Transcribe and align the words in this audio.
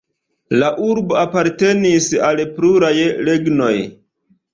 La 0.61 0.69
urbo 0.85 1.17
apartenis 1.23 2.07
al 2.29 2.41
pluraj 2.55 2.95
regnoj. 3.29 3.75